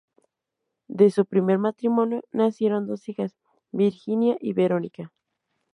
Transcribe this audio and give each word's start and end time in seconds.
De 0.87 1.11
su 1.11 1.27
primer 1.27 1.59
matrimonio 1.59 2.23
nacieron 2.31 2.87
dos 2.87 3.07
hijas: 3.07 3.37
Virginia 3.71 4.35
y 4.39 4.51
Verónica. 4.53 5.13